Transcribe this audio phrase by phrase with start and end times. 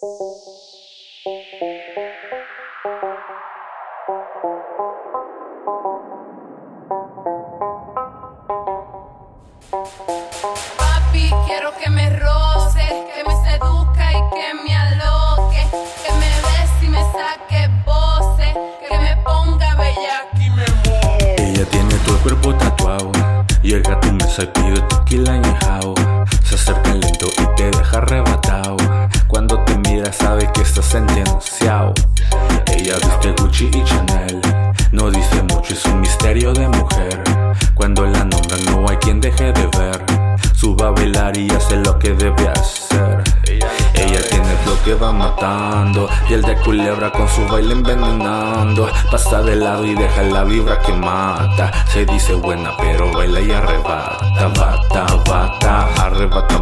[0.00, 0.14] Papi,
[11.46, 12.78] quiero que me roce,
[13.12, 15.66] que me seduzca y que me aloque,
[16.04, 18.54] que me bese y me saque voces,
[18.88, 21.42] que me ponga bella y me mueve.
[21.42, 23.10] Ella tiene todo el cuerpo tatuado
[23.64, 25.40] y el gato me sacude tequila y
[40.90, 43.22] bailar y hace lo que debe hacer.
[43.94, 48.88] Ella tiene el flow que va matando y el de culebra con su baile envenenando.
[49.10, 51.72] Pasa de lado y deja la vibra que mata.
[51.86, 56.58] Se dice buena pero baila y arrebata, bata, bata, arrebata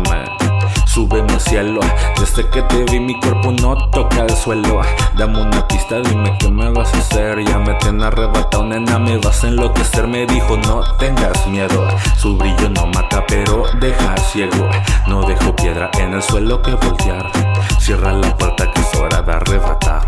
[2.19, 4.81] desde que te vi mi cuerpo no toca el suelo.
[5.19, 7.45] Dame una pista, dime qué me vas a hacer.
[7.45, 10.07] Ya me tiene arrebatado, nena, me vas a enloquecer.
[10.07, 14.71] Me dijo no tengas miedo Su brillo no mata pero deja ciego
[15.07, 17.31] No dejo piedra en el suelo que voltear.
[17.79, 20.07] Cierra la puerta que es hora de arrebatar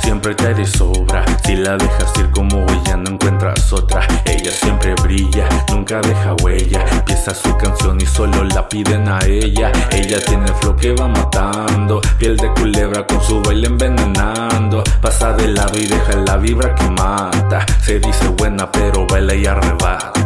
[0.00, 1.24] siempre te desobra.
[1.44, 4.06] Si la dejas ir como ya no encuentras otra.
[4.24, 6.84] Ella siempre brilla, nunca deja huella.
[6.92, 9.72] Empieza su canción y solo la piden a ella.
[9.90, 12.00] Ella tiene el flow que va matando.
[12.18, 14.82] Piel de culebra con su baile envenenando.
[15.00, 17.64] Pasa de lado y deja la vibra que mata.
[17.82, 20.25] Se dice buena, pero baila y arrebata.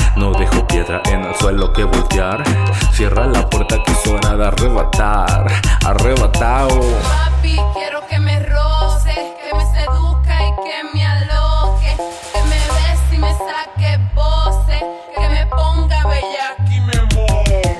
[7.01, 11.95] Papi, quiero que me roce Que me seduzca y que me aloque.
[12.33, 14.79] Que me bese y me saque pose
[15.15, 16.55] Que me ponga bella.
[16.69, 17.77] Y me mueve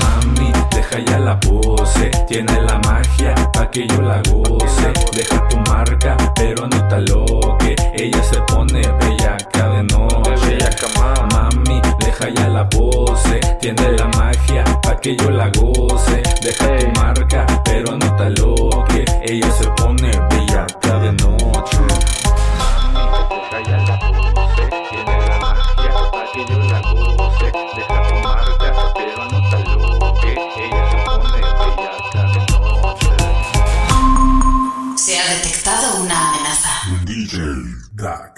[0.00, 2.10] Mami, deja ya la pose.
[2.26, 4.17] Tiene la magia pa' que yo la
[19.52, 21.78] se pone bellaca de noche.
[22.58, 23.04] Mami,
[23.68, 29.24] ya la pose Tiene la magia pa' que yo la goce Deja tu marca, pero
[29.30, 33.12] no te aloque Ella se pone bellaca de noche
[34.96, 36.72] Se ha detectado una amenaza.
[37.04, 37.34] DJ
[37.92, 38.34] Duck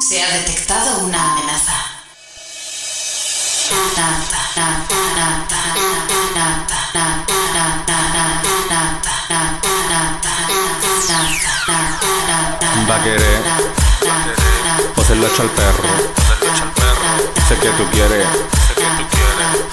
[0.00, 1.92] Se ha detectado una amenaza
[13.00, 13.40] querer
[14.96, 15.84] o se lo echa al perro.
[17.48, 18.26] Sé que tú quieres,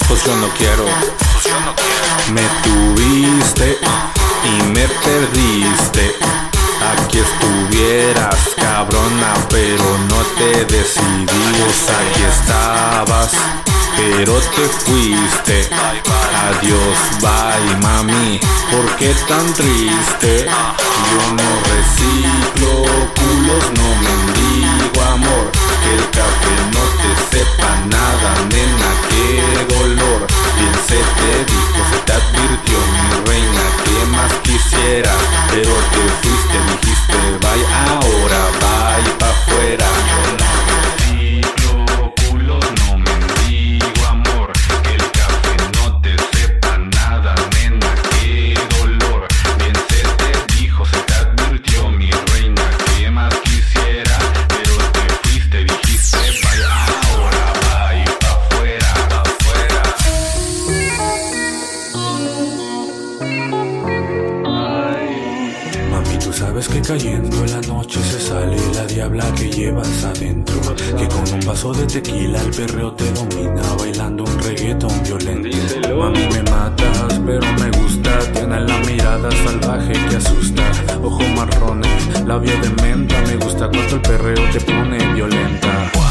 [0.08, 0.84] pues yo no quiero.
[2.32, 3.78] Me tuviste
[4.44, 6.16] y me perdiste.
[6.92, 11.26] Aquí estuvieras, cabrona, pero no te decidí.
[11.26, 13.32] Pues aquí estabas
[14.00, 15.68] pero te fuiste.
[16.48, 18.40] Adiós, bye, mami,
[18.70, 20.46] ¿por qué tan triste?
[20.46, 22.72] Yo no reciclo
[23.18, 25.50] culos, no mendigo amor.
[25.82, 28.34] Que el café no te sepa nada,
[69.30, 70.60] la que llevas adentro.
[70.96, 75.96] Que con un vaso de tequila el perreo te domina bailando un reggaetón violento.
[75.96, 78.18] Mami me matas, pero me gusta.
[78.32, 80.62] Tiene la mirada salvaje que asusta.
[81.02, 83.20] Ojo marrones, labio de menta.
[83.22, 86.09] Me gusta cuando el perreo te pone violenta.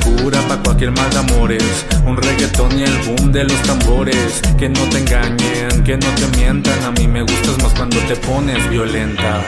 [0.00, 1.86] Cura para cualquier mal de amores.
[2.06, 4.40] Un reggaetón y el boom de los tambores.
[4.58, 6.82] Que no te engañen, que no te mientan.
[6.84, 9.44] A mí me gustas más cuando te pones violenta.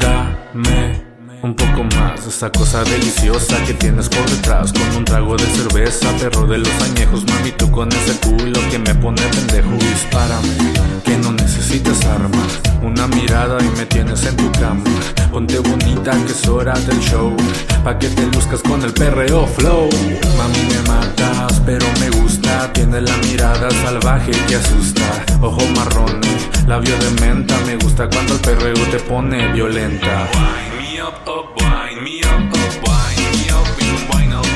[0.00, 1.04] Dame
[1.42, 6.10] un poco más, esa cosa deliciosa que tienes por detrás Con un trago de cerveza,
[6.18, 10.48] perro de los añejos Mami, tú con ese culo que me pone pendejo Dispárame,
[11.04, 14.84] que no necesitas armas Una mirada y me tienes en tu cama.
[15.32, 17.34] Ponte bonita que es hora del show
[17.82, 19.88] Pa' que te luzcas con el perreo flow.
[20.36, 22.70] Mami, me matas, pero me gusta.
[22.74, 25.24] Tiene la mirada salvaje que asusta.
[25.40, 26.20] Ojo marrón,
[26.66, 27.56] labio de menta.
[27.64, 30.28] Me gusta cuando el perreo te pone violenta.
[30.34, 33.66] Wind me up, up, wind me up, up, wind me up.
[34.38, 34.55] Up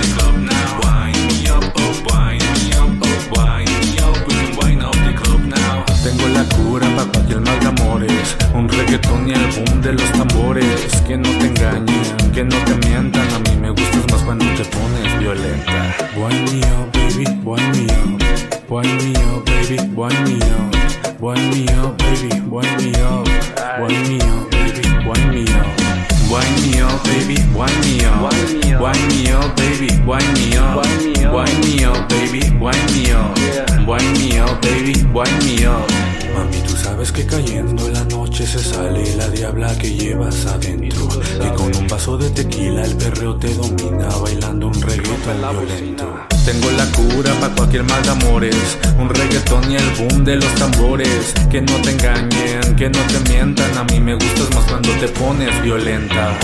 [27.90, 30.84] me up Wind me up, baby, wind me up
[31.32, 35.88] Wind me up, baby, wind me up Wind me up, baby, wind me up
[36.34, 41.08] Mami, tú sabes que cayendo la noche se sale la diabla que llevas adentro.
[41.44, 46.06] Y con un vaso de tequila el perreo te domina bailando un reggaetón violento.
[46.44, 48.78] Tengo la cura para cualquier mal de amores.
[48.98, 51.34] Un reggaetón y el boom de los tambores.
[51.50, 53.76] Que no te engañen, que no te mientan.
[53.76, 56.38] A mí me gustas más cuando te pones violenta.